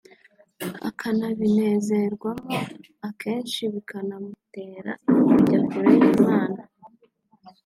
[0.89, 2.57] akabinezerwamo
[3.07, 4.91] akenshi bikana mutera
[5.31, 6.61] kujya kure y’Imana